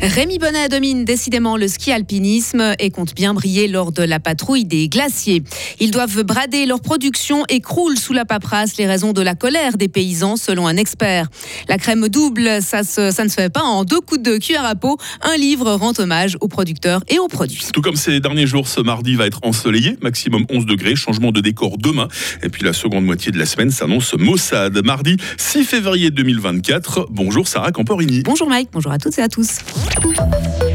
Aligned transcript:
Rémi 0.00 0.38
Bonnet 0.38 0.68
domine 0.68 1.04
décidément 1.04 1.56
le 1.56 1.66
ski 1.66 1.90
alpinisme 1.90 2.74
et 2.78 2.90
compte 2.90 3.16
bien 3.16 3.34
briller 3.34 3.66
lors 3.66 3.90
de 3.90 4.04
la 4.04 4.20
patrouille 4.20 4.64
des 4.64 4.88
glaciers. 4.88 5.42
Ils 5.80 5.90
doivent 5.90 6.22
brader 6.22 6.66
leur 6.66 6.80
production 6.80 7.42
et 7.48 7.60
croulent 7.60 7.96
sous 7.96 8.12
la 8.12 8.24
paperasse 8.24 8.76
les 8.76 8.86
raisons 8.86 9.12
de 9.12 9.22
la 9.22 9.34
colère 9.34 9.76
des 9.76 9.88
paysans, 9.88 10.36
selon 10.36 10.68
un 10.68 10.76
expert. 10.76 11.28
La 11.68 11.78
crème 11.78 12.08
double, 12.08 12.62
ça, 12.62 12.84
ça 12.84 13.24
ne 13.24 13.28
se 13.28 13.34
fait 13.34 13.52
pas 13.52 13.62
en 13.62 13.82
deux 13.82 14.00
coups 14.00 14.22
de 14.22 14.38
cuillère 14.38 14.64
à 14.64 14.76
peau. 14.76 14.98
Un 15.20 15.36
livre 15.36 15.72
rend 15.72 15.92
hommage 15.98 16.36
aux 16.40 16.48
producteurs 16.48 17.02
et 17.08 17.18
aux 17.18 17.28
produits. 17.28 17.66
Tout 17.72 17.82
comme 17.82 17.96
ces 17.96 18.20
derniers 18.20 18.46
jours, 18.46 18.68
ce 18.68 18.80
mardi 18.80 19.16
va 19.16 19.26
être 19.26 19.40
ensoleillé, 19.42 19.96
maximum 20.00 20.46
11 20.48 20.64
degrés, 20.66 20.94
changement 20.94 21.32
de 21.32 21.40
décor 21.40 21.76
demain. 21.76 22.06
Et 22.44 22.50
puis 22.50 22.62
la 22.62 22.72
seconde 22.72 23.04
moitié 23.04 23.32
de 23.32 23.38
la 23.38 23.46
semaine 23.46 23.72
s'annonce 23.72 24.14
maussade. 24.14 24.78
Mardi 24.84 25.16
6 25.38 25.64
février 25.64 26.12
2024. 26.12 27.08
Bonjour 27.10 27.48
Sarah 27.48 27.72
Camporini. 27.72 28.22
Bonjour 28.22 28.48
Mike, 28.48 28.68
bonjour 28.72 28.92
à 28.92 28.98
toutes 28.98 29.18
et 29.18 29.22
à 29.22 29.28
tous. 29.28 29.58
Música 30.04 30.67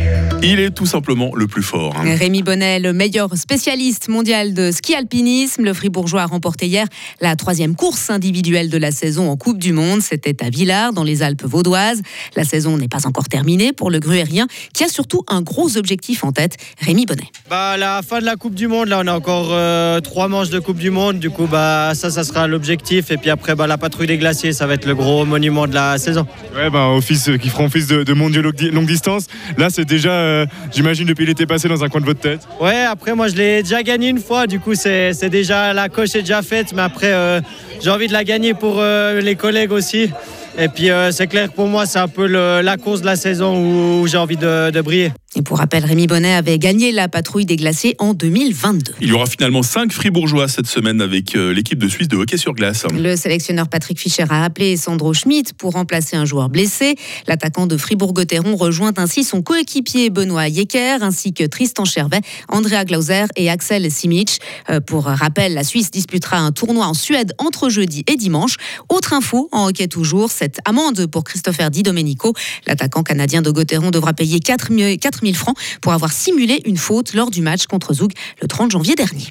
Il 0.46 0.60
est 0.60 0.72
tout 0.72 0.86
simplement 0.86 1.32
le 1.34 1.48
plus 1.48 1.64
fort. 1.64 1.96
Hein. 1.96 2.18
Rémi 2.18 2.44
Bonnet, 2.44 2.78
le 2.78 2.92
meilleur 2.92 3.34
spécialiste 3.38 4.10
mondial 4.10 4.54
de 4.54 4.72
ski 4.72 4.94
alpinisme. 4.94 5.64
Le 5.64 5.74
Fribourgeois 5.74 6.24
a 6.24 6.26
remporté 6.26 6.68
hier 6.68 6.86
la 7.22 7.38
troisième 7.38 7.78
course 7.78 8.10
individuelle 8.10 8.70
de 8.70 8.78
la 8.78 8.92
saison 8.92 9.32
en 9.32 9.38
Coupe 9.38 9.58
du 9.58 9.72
Monde. 9.72 10.02
C'était 10.02 10.44
à 10.44 10.50
Villars, 10.50 10.92
dans 10.92 11.06
les 11.06 11.24
Alpes 11.24 11.46
vaudoises. 11.46 12.02
La 12.36 12.44
saison 12.44 12.76
n'est 12.78 12.90
pas 12.90 13.08
encore 13.08 13.30
terminée 13.30 13.72
pour 13.72 13.90
le 13.90 14.00
gruérien, 14.00 14.48
qui 14.74 14.84
a 14.84 14.90
surtout 14.90 15.24
un 15.30 15.42
gros 15.42 15.78
objectif 15.78 16.26
en 16.26 16.34
tête. 16.34 16.58
Rémi 16.82 17.06
Bonnet. 17.06 17.28
Bah, 17.50 17.78
la 17.78 18.02
fin 18.02 18.20
de 18.20 18.26
la 18.26 18.36
Coupe 18.36 18.56
du 18.56 18.68
Monde, 18.68 18.90
là, 18.90 19.00
on 19.02 19.08
a 19.08 19.14
encore 19.14 19.48
euh, 19.52 20.02
trois 20.02 20.28
manches 20.28 20.50
de 20.50 20.60
Coupe 20.60 20.78
du 20.78 20.90
Monde. 20.90 21.20
Du 21.20 21.30
coup, 21.30 21.48
bah, 21.48 21.94
ça, 21.96 22.12
ça 22.12 22.26
sera 22.26 22.48
l'objectif. 22.48 23.12
Et 23.12 23.18
puis 23.18 23.30
après, 23.30 23.56
bah, 23.56 23.66
la 23.66 23.78
patrouille 23.78 24.08
des 24.08 24.18
glaciers, 24.18 24.52
ça 24.52 24.68
va 24.68 24.74
être 24.74 24.88
le 24.88 24.96
gros 24.96 25.24
monument 25.24 25.68
de 25.68 25.74
la 25.74 25.98
saison. 25.98 26.28
Ouais, 26.54 26.70
bah, 26.70 26.90
office, 26.90 27.30
euh, 27.30 27.38
qui 27.38 27.48
feront 27.48 27.68
office 27.68 27.88
de, 27.88 28.04
de 28.04 28.14
mondiaux 28.14 28.42
longue 28.42 28.88
distance. 28.88 29.28
Là, 29.58 29.70
c'est 29.70 29.86
déjà. 29.86 30.12
Euh, 30.12 30.33
euh, 30.34 30.46
j'imagine 30.72 31.06
depuis 31.06 31.26
l'été 31.26 31.46
passé 31.46 31.68
dans 31.68 31.84
un 31.84 31.90
coin 31.90 32.02
de 32.02 32.06
votre 32.06 32.20
tête 32.20 32.42
Ouais, 32.60 32.84
après 32.84 33.14
moi 33.14 33.28
je 33.28 33.36
l'ai 33.36 33.64
déjà 33.64 33.84
gagné 33.84 34.10
une 34.10 34.20
fois, 34.20 34.48
du 34.48 34.60
coup 34.60 34.76
c'est 34.76 35.30
déjà 35.30 35.74
la 35.74 35.90
coche 35.90 36.16
est 36.16 36.22
déjà 36.22 36.42
faite, 36.42 36.74
mais 36.74 36.82
après 36.82 37.12
euh, 37.14 37.42
j'ai 37.82 37.90
envie 37.90 38.08
de 38.08 38.14
la 38.14 38.24
gagner 38.24 38.54
pour 38.54 38.76
euh, 38.80 39.22
les 39.22 39.36
collègues 39.36 39.72
aussi. 39.72 40.10
Et 40.58 40.68
puis 40.68 40.90
c'est 41.12 41.28
clair 41.28 41.52
pour 41.52 41.68
moi 41.68 41.88
c'est 41.88 42.00
un 42.00 42.08
peu 42.08 42.28
la 42.28 42.78
course 42.78 43.02
de 43.02 43.08
la 43.08 43.16
saison 43.16 43.58
où, 43.58 44.06
j'ai 44.08 44.18
envie 44.18 44.38
de 44.38 44.82
briller. 44.82 45.12
Et 45.36 45.42
pour 45.42 45.58
rappel, 45.58 45.84
Rémi 45.84 46.06
Bonnet 46.06 46.34
avait 46.34 46.60
gagné 46.60 46.92
la 46.92 47.08
patrouille 47.08 47.46
des 47.46 47.56
glaciers 47.56 47.96
en 47.98 48.14
2022. 48.14 48.94
Il 49.02 49.08
y 49.08 49.14
aura 49.14 49.26
finalement 49.26 49.64
cinq 49.64 49.92
fribourgeois 49.92 50.48
cette 50.48 50.68
semaine 50.68 51.02
avec 51.02 51.36
euh, 51.36 51.52
l'équipe 51.52 51.80
de 51.80 51.88
Suisse 51.88 52.08
de 52.08 52.18
hockey 52.18 52.38
sur 52.38 52.54
glace. 52.54 52.86
Le 52.94 53.16
sélectionneur 53.16 53.68
Patrick 53.68 54.00
Fischer 54.00 54.26
a 54.30 54.44
appelé 54.44 54.78
Sandro 54.78 55.14
Schmidt 55.14 55.54
pour 55.58 55.74
remplacer 55.74 56.16
un 56.18 56.26
joueur 56.26 56.50
blessé. 56.50 56.96
L'attaquant 57.28 57.66
de 57.66 57.78
Fribourg-Gotteron 57.78 58.56
rejoint 58.56 58.94
ainsi 58.98 59.24
son 59.24 59.42
coéquipier 59.42 60.12
Benoît 60.12 60.50
Yecker 60.50 60.98
ainsi 61.02 61.34
que 61.34 61.44
Tristan 61.46 61.86
Chervet, 61.86 62.22
Andrea 62.50 62.86
Glauser 62.86 63.26
et 63.36 63.50
Axel 63.50 63.90
Simic. 63.90 64.40
Euh, 64.70 64.82
pour 64.82 65.06
rappel, 65.06 65.56
la 65.56 65.64
Suisse 65.64 65.90
disputera 65.90 66.38
un 66.38 66.52
tournoi 66.52 66.86
en 66.86 66.94
Suède 66.94 67.34
entre 67.40 67.70
jeudi 67.70 68.04
et 68.06 68.18
dimanche. 68.18 68.58
Autre 68.88 69.14
info 69.14 69.50
en 69.52 69.68
hockey 69.68 69.88
toujours, 69.88 70.30
cette 70.30 70.60
amende 70.66 71.08
pour 71.08 71.24
Christopher 71.24 71.72
Di 71.72 71.82
Domenico. 71.82 72.34
L'attaquant 72.68 73.02
canadien 73.02 73.42
de 73.42 73.50
Gotteron 73.50 73.90
devra 73.90 74.14
payer 74.14 74.40
4, 74.40 74.70
4 75.00 75.23
000 75.24 75.34
francs 75.34 75.58
pour 75.82 75.94
avoir 75.94 76.12
simulé 76.12 76.62
une 76.66 76.78
faute 76.78 77.14
lors 77.14 77.32
du 77.32 77.42
match 77.42 77.66
contre 77.66 77.94
Zoug 77.94 78.12
le 78.42 78.48
30 78.48 78.72
janvier 78.72 78.96
dernier. 78.96 79.28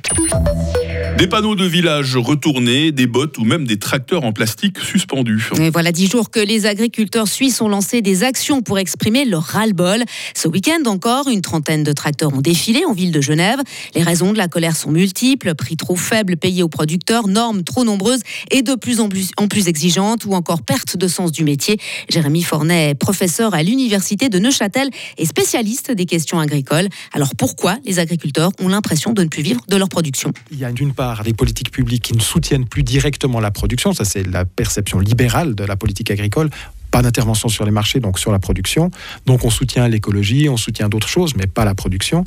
Des 1.18 1.26
panneaux 1.26 1.54
de 1.54 1.66
village 1.66 2.16
retournés, 2.16 2.90
des 2.90 3.06
bottes 3.06 3.38
ou 3.38 3.44
même 3.44 3.66
des 3.66 3.78
tracteurs 3.78 4.24
en 4.24 4.32
plastique 4.32 4.78
suspendus. 4.80 5.50
Et 5.60 5.70
voilà 5.70 5.92
dix 5.92 6.08
jours 6.08 6.30
que 6.30 6.40
les 6.40 6.66
agriculteurs 6.66 7.28
suisses 7.28 7.60
ont 7.60 7.68
lancé 7.68 8.00
des 8.00 8.24
actions 8.24 8.62
pour 8.62 8.78
exprimer 8.78 9.24
leur 9.24 9.42
ras-le-bol. 9.42 10.04
Ce 10.34 10.48
week-end 10.48 10.82
encore, 10.86 11.28
une 11.28 11.42
trentaine 11.42 11.84
de 11.84 11.92
tracteurs 11.92 12.32
ont 12.34 12.40
défilé 12.40 12.84
en 12.86 12.92
ville 12.92 13.12
de 13.12 13.20
Genève. 13.20 13.58
Les 13.94 14.02
raisons 14.02 14.32
de 14.32 14.38
la 14.38 14.48
colère 14.48 14.74
sont 14.74 14.90
multiples 14.90 15.54
prix 15.54 15.76
trop 15.76 15.96
faible 15.96 16.36
payé 16.36 16.62
aux 16.62 16.68
producteurs, 16.68 17.28
normes 17.28 17.62
trop 17.62 17.84
nombreuses 17.84 18.22
et 18.50 18.62
de 18.62 18.74
plus 18.74 18.98
en 18.98 19.08
plus, 19.08 19.30
en 19.36 19.48
plus 19.48 19.68
exigeantes 19.68 20.24
ou 20.24 20.32
encore 20.32 20.62
perte 20.62 20.96
de 20.96 21.08
sens 21.08 21.30
du 21.30 21.44
métier. 21.44 21.78
Jérémy 22.08 22.42
Fornet 22.42 22.94
professeur 22.94 23.54
à 23.54 23.62
l'université 23.62 24.28
de 24.28 24.38
Neuchâtel 24.38 24.88
et 25.18 25.26
spécialiste 25.26 25.81
des 25.90 26.06
questions 26.06 26.38
agricoles. 26.38 26.88
Alors 27.12 27.34
pourquoi 27.36 27.78
les 27.84 27.98
agriculteurs 27.98 28.50
ont 28.60 28.68
l'impression 28.68 29.12
de 29.12 29.22
ne 29.22 29.28
plus 29.28 29.42
vivre 29.42 29.60
de 29.68 29.76
leur 29.76 29.88
production? 29.88 30.32
Il 30.50 30.58
y 30.58 30.64
a 30.64 30.72
d'une 30.72 30.94
part 30.94 31.24
des 31.24 31.34
politiques 31.34 31.70
publiques 31.70 32.04
qui 32.04 32.14
ne 32.14 32.20
soutiennent 32.20 32.66
plus 32.66 32.82
directement 32.82 33.40
la 33.40 33.50
production, 33.50 33.92
ça 33.92 34.04
c'est 34.04 34.26
la 34.26 34.44
perception 34.44 34.98
libérale 34.98 35.54
de 35.54 35.64
la 35.64 35.76
politique 35.76 36.10
agricole 36.10 36.50
pas 36.92 37.02
d'intervention 37.02 37.48
sur 37.48 37.64
les 37.64 37.72
marchés, 37.72 37.98
donc 37.98 38.20
sur 38.20 38.30
la 38.30 38.38
production. 38.38 38.90
Donc 39.26 39.44
on 39.44 39.50
soutient 39.50 39.88
l'écologie, 39.88 40.48
on 40.48 40.56
soutient 40.56 40.88
d'autres 40.88 41.08
choses, 41.08 41.34
mais 41.34 41.46
pas 41.48 41.64
la 41.64 41.74
production. 41.74 42.22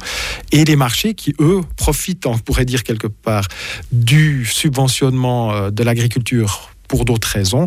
Et 0.52 0.66
les 0.66 0.76
marchés 0.76 1.14
qui, 1.14 1.34
eux, 1.40 1.62
profitent, 1.78 2.26
on 2.26 2.38
pourrait 2.38 2.66
dire 2.66 2.84
quelque 2.84 3.08
part, 3.08 3.48
du 3.92 4.44
subventionnement 4.44 5.54
euh, 5.54 5.70
de 5.70 5.84
l'agriculture 5.84 6.72
pour 6.88 7.06
d'autres 7.06 7.28
raisons, 7.28 7.66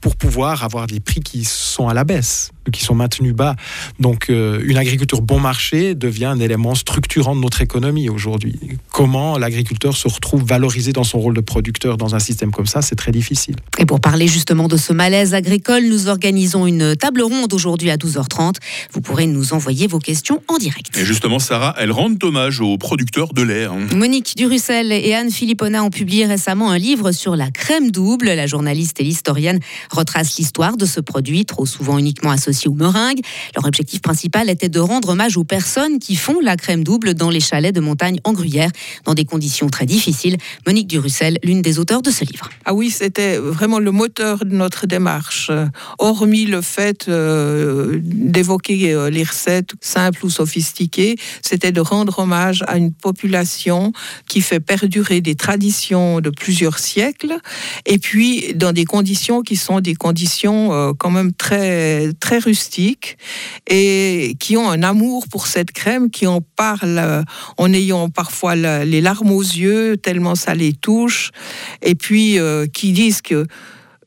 pour 0.00 0.16
pouvoir 0.16 0.64
avoir 0.64 0.86
des 0.86 1.00
prix 1.00 1.20
qui 1.20 1.44
sont 1.44 1.88
à 1.88 1.94
la 1.94 2.04
baisse, 2.04 2.50
qui 2.72 2.84
sont 2.84 2.94
maintenus 2.94 3.34
bas. 3.34 3.56
Donc 3.98 4.30
euh, 4.30 4.60
une 4.64 4.76
agriculture 4.76 5.22
bon 5.22 5.40
marché 5.40 5.94
devient 5.94 6.26
un 6.26 6.40
élément 6.40 6.74
structurant 6.74 7.34
de 7.34 7.40
notre 7.40 7.62
économie 7.62 8.08
aujourd'hui. 8.08 8.58
Comment 8.90 9.38
l'agriculteur 9.38 9.96
se 9.96 10.08
retrouve 10.08 10.44
valorisé 10.44 10.92
dans 10.92 11.04
son 11.04 11.18
rôle 11.18 11.34
de 11.34 11.40
producteur 11.40 11.96
dans 11.96 12.14
un 12.14 12.18
système 12.18 12.50
comme 12.50 12.66
ça, 12.66 12.82
c'est 12.82 12.94
très 12.94 13.12
difficile. 13.12 13.56
Et 13.78 13.86
pour 13.86 14.00
parler 14.00 14.28
justement 14.28 14.68
de 14.68 14.76
ce 14.76 14.92
malaise 14.92 15.34
agricole, 15.34 15.84
nous 15.84 16.08
organisons 16.08 16.66
une 16.66 16.96
table 16.96 17.22
ronde 17.22 17.52
aujourd'hui 17.52 17.90
à 17.90 17.96
12h30. 17.96 18.56
Vous 18.92 19.00
pourrez 19.00 19.26
nous 19.26 19.52
envoyer 19.52 19.86
vos 19.86 19.98
questions 19.98 20.42
en 20.48 20.58
direct. 20.58 20.96
Et 20.96 21.04
justement, 21.04 21.38
Sarah, 21.38 21.74
elle 21.78 21.92
rend 21.92 22.12
hommage 22.22 22.60
aux 22.60 22.78
producteurs 22.78 23.32
de 23.32 23.42
lait. 23.42 23.64
Hein. 23.64 23.86
Monique 23.94 24.34
Durussel 24.36 24.92
et 24.92 25.14
Anne 25.14 25.30
Philippona 25.30 25.82
ont 25.84 25.90
publié 25.90 26.26
récemment 26.26 26.70
un 26.70 26.78
livre 26.78 27.12
sur 27.12 27.36
la 27.36 27.50
crème 27.50 27.90
double. 27.90 28.26
La 28.26 28.46
journaliste 28.46 29.00
et 29.00 29.04
l'historienne 29.04 29.60
retrace 29.90 30.36
l'histoire 30.36 30.76
de 30.76 30.86
ce 30.86 31.00
produit, 31.00 31.44
trop 31.44 31.66
souvent 31.66 31.98
uniquement 31.98 32.30
associé 32.30 32.68
aux 32.68 32.74
meringues. 32.74 33.20
Leur 33.54 33.66
objectif 33.66 34.00
principal 34.00 34.50
était 34.50 34.68
de 34.68 34.80
rendre 34.80 35.10
hommage 35.10 35.36
aux 35.36 35.44
personnes 35.44 35.98
qui 35.98 36.16
font 36.16 36.40
la 36.40 36.56
crème 36.56 36.84
double 36.84 37.14
dans 37.14 37.30
les 37.30 37.40
chalets 37.40 37.74
de 37.74 37.80
montagne 37.80 38.20
en 38.24 38.32
Gruyère, 38.32 38.70
dans 39.04 39.14
des 39.14 39.24
conditions 39.24 39.68
très 39.68 39.86
difficiles. 39.86 40.36
Monique 40.66 40.86
Durussel, 40.86 41.38
l'une 41.42 41.62
des 41.62 41.78
auteurs 41.78 42.02
de 42.02 42.10
ce 42.10 42.24
livre. 42.24 42.48
Ah 42.64 42.74
oui, 42.74 42.90
c'était 42.90 43.38
vraiment 43.38 43.78
le 43.78 43.90
moteur 43.90 44.44
de 44.44 44.54
notre 44.54 44.86
démarche. 44.86 45.50
Hormis 45.98 46.46
le 46.46 46.60
fait 46.62 47.08
euh, 47.08 47.98
d'évoquer 48.02 48.92
euh, 48.92 49.10
les 49.10 49.24
recettes 49.24 49.72
simples 49.80 50.24
ou 50.24 50.30
sophistiquées, 50.30 51.16
c'était 51.42 51.72
de 51.72 51.80
rendre 51.80 52.18
hommage 52.18 52.64
à 52.66 52.76
une 52.76 52.92
population 52.92 53.92
qui 54.26 54.40
fait 54.40 54.60
perdurer 54.60 55.20
des 55.20 55.34
traditions 55.34 56.20
de 56.20 56.30
plusieurs 56.30 56.78
siècles, 56.78 57.38
et 57.86 57.98
puis 57.98 58.54
dans 58.54 58.72
des 58.72 58.84
conditions 58.84 59.42
qui 59.42 59.56
sont 59.56 59.77
des 59.80 59.94
conditions 59.94 60.72
euh, 60.72 60.92
quand 60.96 61.10
même 61.10 61.32
très, 61.32 62.12
très 62.20 62.38
rustiques 62.38 63.18
et 63.68 64.36
qui 64.38 64.56
ont 64.56 64.68
un 64.70 64.82
amour 64.82 65.26
pour 65.28 65.46
cette 65.46 65.72
crème, 65.72 66.10
qui 66.10 66.26
en 66.26 66.40
parlent 66.40 66.98
euh, 66.98 67.22
en 67.56 67.72
ayant 67.72 68.08
parfois 68.08 68.54
les 68.56 69.00
larmes 69.00 69.30
aux 69.30 69.42
yeux, 69.42 69.96
tellement 69.96 70.34
ça 70.34 70.54
les 70.54 70.72
touche, 70.72 71.30
et 71.82 71.94
puis 71.94 72.38
euh, 72.38 72.66
qui 72.66 72.92
disent 72.92 73.22
que 73.22 73.46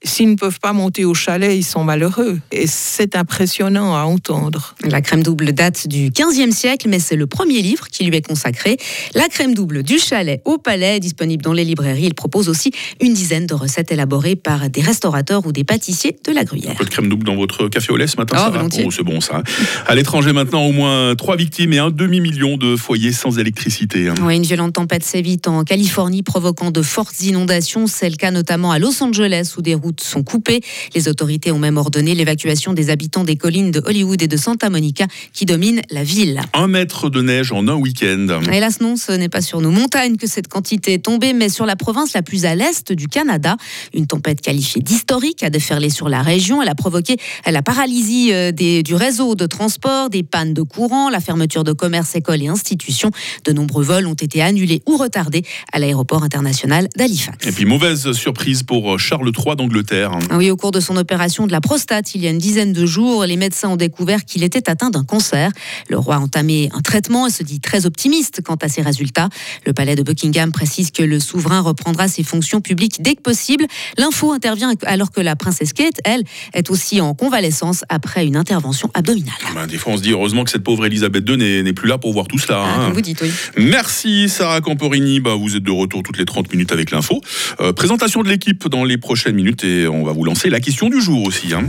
s'ils 0.03 0.29
ne 0.29 0.35
peuvent 0.35 0.59
pas 0.59 0.73
monter 0.73 1.05
au 1.05 1.13
chalet, 1.13 1.55
ils 1.55 1.63
sont 1.63 1.83
malheureux. 1.83 2.39
Et 2.51 2.65
c'est 2.65 3.15
impressionnant 3.15 3.95
à 3.95 4.01
entendre. 4.01 4.75
La 4.83 5.01
crème 5.01 5.21
double 5.21 5.53
date 5.53 5.87
du 5.87 6.09
15e 6.09 6.51
siècle, 6.51 6.87
mais 6.89 6.99
c'est 6.99 7.15
le 7.15 7.27
premier 7.27 7.61
livre 7.61 7.87
qui 7.87 8.03
lui 8.05 8.15
est 8.15 8.25
consacré. 8.25 8.77
La 9.13 9.27
crème 9.27 9.53
double 9.53 9.83
du 9.83 9.99
chalet 9.99 10.41
au 10.45 10.57
palais, 10.57 10.99
disponible 10.99 11.43
dans 11.43 11.53
les 11.53 11.63
librairies. 11.63 12.05
Il 12.05 12.15
propose 12.15 12.49
aussi 12.49 12.71
une 12.99 13.13
dizaine 13.13 13.45
de 13.45 13.53
recettes 13.53 13.91
élaborées 13.91 14.35
par 14.35 14.69
des 14.69 14.81
restaurateurs 14.81 15.45
ou 15.45 15.51
des 15.51 15.63
pâtissiers 15.63 16.17
de 16.25 16.31
la 16.31 16.45
Gruyère. 16.45 16.75
Peu 16.75 16.85
de 16.85 16.89
crème 16.89 17.07
double 17.07 17.25
dans 17.25 17.35
votre 17.35 17.67
café 17.67 17.91
au 17.93 17.97
lait 17.97 18.07
ce 18.07 18.17
matin, 18.17 18.37
oh, 18.39 18.53
ça 18.53 18.83
oh, 18.85 18.91
C'est 18.91 19.03
bon 19.03 19.21
ça. 19.21 19.43
À 19.87 19.93
l'étranger 19.93 20.33
maintenant, 20.33 20.63
au 20.65 20.71
moins 20.71 21.15
trois 21.15 21.35
victimes 21.35 21.73
et 21.73 21.79
un 21.79 21.91
demi-million 21.91 22.57
de 22.57 22.75
foyers 22.75 23.11
sans 23.11 23.37
électricité. 23.37 24.09
Hein. 24.09 24.29
une 24.29 24.43
violente 24.43 24.73
tempête 24.73 25.03
sévit 25.03 25.39
en 25.45 25.63
Californie, 25.63 26.23
provoquant 26.23 26.71
de 26.71 26.81
fortes 26.81 27.21
inondations. 27.21 27.85
C'est 27.85 28.09
le 28.09 28.15
cas 28.15 28.31
notamment 28.31 28.71
à 28.71 28.79
Los 28.79 29.03
Angeles, 29.03 29.53
où 29.57 29.61
des 29.61 29.75
routes 29.75 29.90
sont 29.99 30.23
coupées. 30.23 30.61
Les 30.95 31.07
autorités 31.07 31.51
ont 31.51 31.59
même 31.59 31.77
ordonné 31.77 32.15
l'évacuation 32.15 32.73
des 32.73 32.89
habitants 32.89 33.23
des 33.23 33.35
collines 33.35 33.71
de 33.71 33.81
Hollywood 33.83 34.21
et 34.21 34.27
de 34.27 34.37
Santa 34.37 34.69
Monica 34.69 35.05
qui 35.33 35.45
dominent 35.45 35.81
la 35.89 36.03
ville. 36.03 36.41
Un 36.53 36.67
mètre 36.67 37.09
de 37.09 37.21
neige 37.21 37.51
en 37.51 37.67
un 37.67 37.75
week-end. 37.75 38.41
Hélas 38.51 38.81
non, 38.81 38.95
ce 38.95 39.11
n'est 39.11 39.29
pas 39.29 39.41
sur 39.41 39.61
nos 39.61 39.71
montagnes 39.71 40.17
que 40.17 40.27
cette 40.27 40.47
quantité 40.47 40.93
est 40.93 41.05
tombée, 41.05 41.33
mais 41.33 41.49
sur 41.49 41.65
la 41.65 41.75
province 41.75 42.13
la 42.13 42.21
plus 42.21 42.45
à 42.45 42.55
l'est 42.55 42.91
du 42.91 43.07
Canada. 43.07 43.57
Une 43.93 44.07
tempête 44.07 44.41
qualifiée 44.41 44.81
d'historique 44.81 45.43
a 45.43 45.49
déferlé 45.49 45.89
sur 45.89 46.09
la 46.09 46.21
région. 46.21 46.61
Elle 46.61 46.69
a 46.69 46.75
provoqué 46.75 47.17
la 47.45 47.61
paralysie 47.61 48.33
euh, 48.33 48.51
des, 48.51 48.83
du 48.83 48.95
réseau 48.95 49.35
de 49.35 49.45
transport, 49.45 50.09
des 50.09 50.23
pannes 50.23 50.53
de 50.53 50.61
courant, 50.61 51.09
la 51.09 51.19
fermeture 51.19 51.63
de 51.63 51.73
commerces, 51.73 52.15
écoles 52.15 52.43
et 52.43 52.47
institutions. 52.47 53.11
De 53.45 53.51
nombreux 53.51 53.83
vols 53.83 54.07
ont 54.07 54.13
été 54.13 54.41
annulés 54.41 54.81
ou 54.87 54.97
retardés 54.97 55.43
à 55.71 55.79
l'aéroport 55.79 56.23
international 56.23 56.87
d'Halifax. 56.95 57.45
Et 57.45 57.51
puis 57.51 57.65
mauvaise 57.65 58.11
surprise 58.13 58.63
pour 58.63 58.99
Charles 58.99 59.31
III 59.37 59.55
d'Angleterre 59.55 59.80
Ah 60.29 60.37
oui, 60.37 60.51
au 60.51 60.57
cours 60.57 60.71
de 60.71 60.79
son 60.79 60.95
opération 60.97 61.47
de 61.47 61.51
la 61.51 61.61
prostate, 61.61 62.15
il 62.15 62.21
y 62.21 62.27
a 62.27 62.29
une 62.29 62.37
dizaine 62.37 62.73
de 62.73 62.85
jours, 62.85 63.25
les 63.25 63.37
médecins 63.37 63.69
ont 63.69 63.75
découvert 63.75 64.25
qu'il 64.25 64.43
était 64.43 64.69
atteint 64.69 64.89
d'un 64.89 65.03
cancer. 65.03 65.51
Le 65.89 65.97
roi 65.97 66.15
a 66.15 66.19
entamé 66.19 66.69
un 66.73 66.81
traitement 66.81 67.27
et 67.27 67.29
se 67.29 67.43
dit 67.43 67.59
très 67.59 67.85
optimiste 67.85 68.41
quant 68.43 68.55
à 68.55 68.67
ses 68.67 68.81
résultats. 68.81 69.29
Le 69.65 69.73
palais 69.73 69.95
de 69.95 70.03
Buckingham 70.03 70.51
précise 70.51 70.91
que 70.91 71.03
le 71.03 71.19
souverain 71.19 71.61
reprendra 71.61 72.07
ses 72.07 72.23
fonctions 72.23 72.61
publiques 72.61 73.01
dès 73.01 73.15
que 73.15 73.21
possible. 73.21 73.65
L'info 73.97 74.31
intervient 74.31 74.73
alors 74.85 75.11
que 75.11 75.21
la 75.21 75.35
princesse 75.35 75.73
Kate, 75.73 75.99
elle, 76.03 76.23
est 76.53 76.69
aussi 76.69 77.01
en 77.01 77.13
convalescence 77.13 77.83
après 77.89 78.25
une 78.25 78.35
intervention 78.35 78.89
abdominale. 78.93 79.33
Ben, 79.55 79.67
des 79.67 79.77
fois, 79.77 79.93
on 79.93 79.97
se 79.97 80.01
dit 80.01 80.11
heureusement 80.11 80.43
que 80.43 80.51
cette 80.51 80.63
pauvre 80.63 80.85
Elisabeth 80.85 81.27
II 81.27 81.37
n'est 81.37 81.73
plus 81.73 81.87
là 81.87 81.97
pour 81.97 82.13
voir 82.13 82.27
tout 82.27 82.39
cela. 82.39 82.63
Ah, 82.63 82.85
hein. 82.85 82.91
vous 82.93 83.01
dites, 83.01 83.21
oui. 83.21 83.31
Merci 83.57 84.29
Sarah 84.29 84.61
Camporini. 84.61 85.19
Bah, 85.19 85.35
vous 85.35 85.55
êtes 85.55 85.63
de 85.63 85.71
retour 85.71 86.03
toutes 86.03 86.17
les 86.17 86.25
30 86.25 86.51
minutes 86.51 86.71
avec 86.71 86.91
l'info. 86.91 87.21
Euh, 87.59 87.73
présentation 87.73 88.23
de 88.23 88.29
l'équipe 88.29 88.67
dans 88.67 88.83
les 88.83 88.97
prochaines 88.97 89.35
minutes 89.35 89.63
et 89.63 89.70
on 89.87 90.03
va 90.03 90.11
vous 90.11 90.23
lancer 90.23 90.49
la 90.49 90.59
question 90.59 90.89
du 90.89 91.01
jour 91.01 91.25
aussi. 91.25 91.53
Hein. 91.53 91.63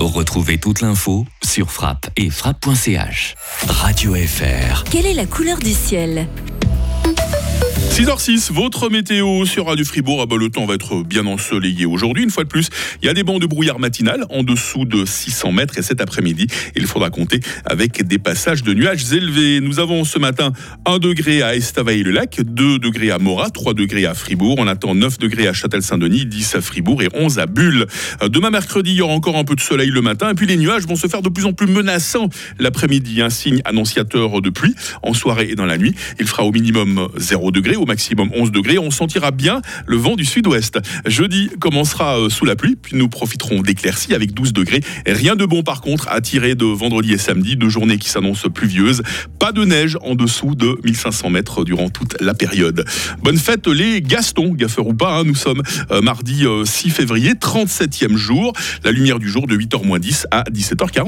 Retrouvez 0.00 0.58
toute 0.58 0.80
l'info 0.80 1.26
sur 1.42 1.70
frappe 1.70 2.10
et 2.16 2.30
frappe.ch. 2.30 3.34
Radio 3.68 4.14
FR. 4.14 4.84
Quelle 4.90 5.06
est 5.06 5.14
la 5.14 5.26
couleur 5.26 5.58
du 5.58 5.72
ciel? 5.72 6.26
6h06, 7.92 8.50
votre 8.50 8.88
météo 8.88 9.44
sur 9.44 9.66
Radio 9.66 9.84
Fribourg. 9.84 10.20
Ah 10.22 10.26
bah, 10.26 10.36
le 10.38 10.48
temps 10.48 10.64
va 10.64 10.72
être 10.72 11.02
bien 11.02 11.26
ensoleillé 11.26 11.84
aujourd'hui. 11.84 12.22
Une 12.22 12.30
fois 12.30 12.44
de 12.44 12.48
plus, 12.48 12.70
il 13.02 13.06
y 13.06 13.10
a 13.10 13.12
des 13.12 13.22
bancs 13.22 13.38
de 13.38 13.44
brouillard 13.44 13.78
matinal 13.78 14.24
en 14.30 14.42
dessous 14.42 14.86
de 14.86 15.04
600 15.04 15.52
mètres. 15.52 15.76
Et 15.76 15.82
cet 15.82 16.00
après-midi, 16.00 16.46
il 16.74 16.86
faudra 16.86 17.10
compter 17.10 17.40
avec 17.66 18.02
des 18.02 18.18
passages 18.18 18.62
de 18.62 18.72
nuages 18.72 19.12
élevés. 19.12 19.60
Nous 19.60 19.78
avons 19.78 20.04
ce 20.04 20.18
matin 20.18 20.52
1 20.86 21.00
degré 21.00 21.42
à 21.42 21.54
Estavayer-le-Lac, 21.54 22.40
2 22.40 22.78
degrés 22.78 23.10
à 23.10 23.18
Morat, 23.18 23.50
3 23.50 23.74
degrés 23.74 24.06
à 24.06 24.14
Fribourg. 24.14 24.54
On 24.56 24.68
attend 24.68 24.94
9 24.94 25.18
degrés 25.18 25.46
à 25.46 25.52
Châtel-Saint-Denis, 25.52 26.24
10 26.24 26.54
à 26.54 26.60
Fribourg 26.62 27.02
et 27.02 27.10
11 27.12 27.40
à 27.40 27.44
Bulle. 27.44 27.86
Demain 28.26 28.48
mercredi, 28.48 28.92
il 28.92 28.96
y 28.96 29.02
aura 29.02 29.12
encore 29.12 29.36
un 29.36 29.44
peu 29.44 29.54
de 29.54 29.60
soleil 29.60 29.90
le 29.90 30.00
matin. 30.00 30.30
Et 30.30 30.34
puis 30.34 30.46
les 30.46 30.56
nuages 30.56 30.86
vont 30.86 30.96
se 30.96 31.08
faire 31.08 31.20
de 31.20 31.28
plus 31.28 31.44
en 31.44 31.52
plus 31.52 31.66
menaçants 31.66 32.30
l'après-midi. 32.58 33.20
Un 33.20 33.28
signe 33.28 33.60
annonciateur 33.66 34.40
de 34.40 34.48
pluie 34.48 34.74
en 35.02 35.12
soirée 35.12 35.48
et 35.50 35.56
dans 35.56 35.66
la 35.66 35.76
nuit. 35.76 35.94
Il 36.18 36.26
fera 36.26 36.44
au 36.44 36.52
minimum 36.52 37.08
0 37.18 37.50
degré 37.50 37.76
au 37.82 37.86
maximum 37.86 38.30
11 38.34 38.50
degrés. 38.52 38.78
On 38.78 38.90
sentira 38.90 39.30
bien 39.30 39.60
le 39.86 39.96
vent 39.96 40.16
du 40.16 40.24
sud-ouest. 40.24 40.78
Jeudi 41.06 41.50
commencera 41.60 42.18
euh, 42.18 42.28
sous 42.28 42.44
la 42.44 42.56
pluie, 42.56 42.76
puis 42.76 42.96
nous 42.96 43.08
profiterons 43.08 43.60
d'éclaircies 43.62 44.14
avec 44.14 44.32
12 44.32 44.52
degrés. 44.52 44.80
Rien 45.06 45.36
de 45.36 45.44
bon 45.44 45.62
par 45.62 45.80
contre 45.80 46.08
à 46.08 46.20
tirer 46.20 46.54
de 46.54 46.64
vendredi 46.64 47.12
et 47.12 47.18
samedi, 47.18 47.56
deux 47.56 47.68
journées 47.68 47.98
qui 47.98 48.08
s'annoncent 48.08 48.48
pluvieuses. 48.48 49.02
Pas 49.38 49.52
de 49.52 49.64
neige 49.64 49.98
en 50.02 50.14
dessous 50.14 50.54
de 50.54 50.78
1500 50.84 51.30
mètres 51.30 51.64
durant 51.64 51.88
toute 51.88 52.20
la 52.20 52.34
période. 52.34 52.84
Bonne 53.22 53.38
fête 53.38 53.66
les 53.66 54.00
Gastons, 54.00 54.54
gaffeurs 54.54 54.86
ou 54.86 54.94
pas. 54.94 55.18
hein. 55.18 55.24
Nous 55.24 55.34
sommes 55.34 55.62
euh, 55.90 56.00
mardi 56.00 56.46
euh, 56.46 56.64
6 56.64 56.90
février, 56.90 57.32
37e 57.34 58.16
jour. 58.16 58.52
La 58.84 58.92
lumière 58.92 59.18
du 59.18 59.28
jour 59.28 59.46
de 59.46 59.56
8h 59.56 59.98
10 59.98 60.26
à 60.30 60.44
17h40. 60.44 61.00